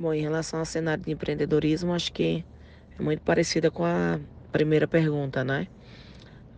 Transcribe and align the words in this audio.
Bom, 0.00 0.14
em 0.14 0.20
relação 0.20 0.60
ao 0.60 0.64
cenário 0.64 1.02
de 1.02 1.10
empreendedorismo, 1.10 1.92
acho 1.92 2.12
que 2.12 2.44
é 2.96 3.02
muito 3.02 3.20
parecida 3.20 3.68
com 3.68 3.84
a 3.84 4.20
primeira 4.52 4.86
pergunta, 4.86 5.42
né? 5.42 5.66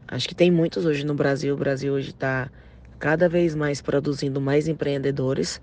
Acho 0.06 0.28
que 0.28 0.34
tem 0.34 0.50
muitos 0.50 0.84
hoje 0.84 1.06
no 1.06 1.14
Brasil. 1.14 1.54
O 1.54 1.56
Brasil 1.56 1.94
hoje 1.94 2.10
está 2.10 2.50
cada 2.98 3.30
vez 3.30 3.54
mais 3.54 3.80
produzindo 3.80 4.42
mais 4.42 4.68
empreendedores, 4.68 5.58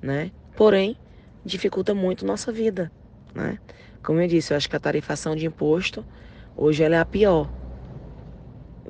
né? 0.00 0.32
Porém, 0.56 0.96
dificulta 1.44 1.94
muito 1.94 2.24
nossa 2.24 2.50
vida, 2.50 2.90
né? 3.34 3.58
Como 4.02 4.22
eu 4.22 4.26
disse, 4.26 4.54
eu 4.54 4.56
acho 4.56 4.66
que 4.66 4.76
a 4.76 4.80
tarifação 4.80 5.36
de 5.36 5.44
imposto 5.44 6.02
hoje 6.56 6.82
ela 6.82 6.96
é 6.96 6.98
a 6.98 7.04
pior. 7.04 7.52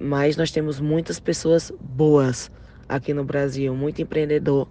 Mas 0.00 0.36
nós 0.36 0.52
temos 0.52 0.78
muitas 0.78 1.18
pessoas 1.18 1.72
boas 1.80 2.52
aqui 2.88 3.12
no 3.12 3.24
Brasil, 3.24 3.74
muito 3.74 4.00
empreendedor 4.00 4.68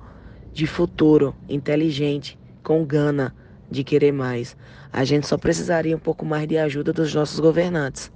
de 0.54 0.65
futuro, 0.65 1.36
inteligente, 1.49 2.39
com 2.63 2.86
gana 2.86 3.36
de 3.70 3.84
querer 3.84 4.11
mais. 4.11 4.55
A 4.91 5.04
gente 5.04 5.27
só 5.27 5.38
precisaria 5.38 5.95
um 5.95 5.99
pouco 5.99 6.25
mais 6.25 6.48
de 6.48 6.58
ajuda 6.58 6.94
dos 6.94 7.13
nossos 7.13 7.39
governantes. 7.39 8.12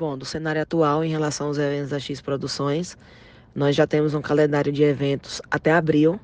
Bom, 0.00 0.16
do 0.16 0.24
cenário 0.24 0.62
atual 0.62 1.04
em 1.04 1.10
relação 1.10 1.48
aos 1.48 1.58
eventos 1.58 1.90
da 1.90 1.98
X 1.98 2.20
Produções, 2.20 2.96
nós 3.54 3.74
já 3.74 3.86
temos 3.86 4.14
um 4.14 4.22
calendário 4.22 4.72
de 4.72 4.82
eventos 4.82 5.42
até 5.50 5.72
abril. 5.72 6.20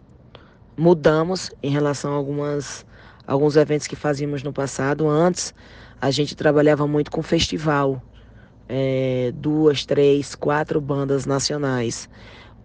Mudamos 0.76 1.50
em 1.62 1.70
relação 1.70 2.12
a 2.12 2.16
algumas, 2.16 2.86
alguns 3.26 3.56
eventos 3.56 3.86
que 3.86 3.96
fazíamos 3.96 4.42
no 4.42 4.52
passado. 4.52 5.08
Antes, 5.08 5.52
a 6.00 6.10
gente 6.10 6.36
trabalhava 6.36 6.86
muito 6.86 7.10
com 7.10 7.22
festival, 7.22 8.02
é, 8.68 9.32
duas, 9.34 9.84
três, 9.84 10.34
quatro 10.34 10.80
bandas 10.80 11.26
nacionais. 11.26 12.08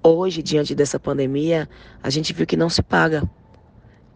Hoje, 0.03 0.41
diante 0.41 0.73
dessa 0.75 0.99
pandemia, 0.99 1.67
a 2.01 2.09
gente 2.09 2.33
viu 2.33 2.45
que 2.45 2.55
não 2.55 2.69
se 2.69 2.81
paga 2.81 3.29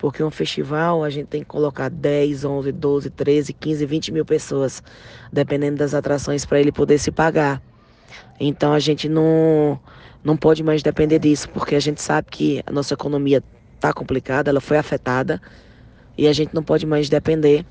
porque 0.03 0.21
um 0.21 0.29
festival 0.29 1.01
a 1.01 1.09
gente 1.09 1.27
tem 1.27 1.43
que 1.43 1.47
colocar 1.47 1.89
10, 1.89 2.43
11, 2.43 2.73
12, 2.73 3.09
13, 3.09 3.53
15, 3.53 3.85
20 3.85 4.11
mil 4.11 4.25
pessoas, 4.25 4.83
dependendo 5.31 5.77
das 5.77 5.93
atrações, 5.93 6.45
para 6.45 6.59
ele 6.59 6.73
poder 6.73 6.97
se 6.97 7.09
pagar. 7.09 7.61
Então 8.37 8.73
a 8.73 8.79
gente 8.79 9.07
não, 9.07 9.79
não 10.21 10.35
pode 10.35 10.61
mais 10.61 10.83
depender 10.83 11.19
disso, 11.19 11.47
porque 11.51 11.73
a 11.73 11.79
gente 11.79 12.01
sabe 12.01 12.27
que 12.29 12.61
a 12.65 12.71
nossa 12.73 12.93
economia 12.93 13.41
está 13.75 13.93
complicada, 13.93 14.49
ela 14.49 14.59
foi 14.59 14.77
afetada, 14.77 15.41
e 16.17 16.27
a 16.27 16.33
gente 16.33 16.53
não 16.53 16.63
pode 16.63 16.85
mais 16.85 17.07
depender 17.07 17.65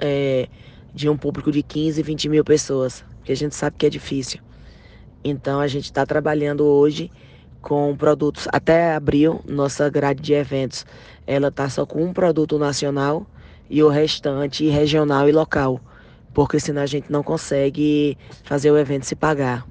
é, 0.00 0.48
de 0.92 1.08
um 1.08 1.16
público 1.16 1.52
de 1.52 1.62
15, 1.62 2.02
20 2.02 2.28
mil 2.28 2.44
pessoas, 2.44 3.04
porque 3.18 3.30
a 3.30 3.36
gente 3.36 3.54
sabe 3.54 3.76
que 3.78 3.86
é 3.86 3.88
difícil. 3.88 4.40
Então 5.22 5.60
a 5.60 5.68
gente 5.68 5.84
está 5.84 6.04
trabalhando 6.04 6.64
hoje 6.64 7.08
com 7.66 7.96
produtos 7.96 8.46
até 8.52 8.94
abril, 8.94 9.40
nossa 9.44 9.90
grade 9.90 10.22
de 10.22 10.32
eventos, 10.34 10.86
ela 11.26 11.50
tá 11.50 11.68
só 11.68 11.84
com 11.84 12.00
um 12.04 12.12
produto 12.12 12.60
nacional 12.60 13.26
e 13.68 13.82
o 13.82 13.88
restante 13.88 14.68
regional 14.68 15.28
e 15.28 15.32
local, 15.32 15.80
porque 16.32 16.60
senão 16.60 16.82
a 16.82 16.86
gente 16.86 17.10
não 17.10 17.24
consegue 17.24 18.16
fazer 18.44 18.70
o 18.70 18.78
evento 18.78 19.04
se 19.04 19.16
pagar. 19.16 19.66